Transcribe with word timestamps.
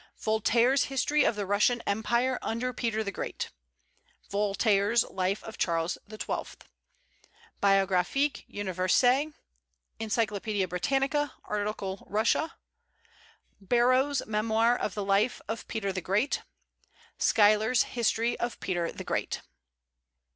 Voltaire's 0.17 0.85
History 0.85 1.23
of 1.23 1.35
the 1.35 1.45
Russian 1.45 1.81
Empire 1.85 2.39
under 2.41 2.73
Peter 2.73 3.03
the 3.03 3.11
Great; 3.11 3.51
Voltaire's 4.31 5.03
Life 5.03 5.43
of 5.43 5.59
Charles 5.59 5.99
XII.; 6.11 6.57
Biographic 7.59 8.43
Universelle; 8.49 9.33
Encyclopaedia 9.99 10.67
Britannica, 10.67 11.33
article 11.43 12.03
"Russia;" 12.09 12.55
Barrow's 13.59 14.25
Memoir 14.25 14.75
of 14.75 14.95
the 14.95 15.05
Life 15.05 15.39
of 15.47 15.67
Peter 15.67 15.93
the 15.93 16.01
Great; 16.01 16.41
Schuyler's 17.19 17.83
History 17.83 18.35
of 18.39 18.59
Peter 18.59 18.91
the 18.91 19.03
Great. 19.03 19.41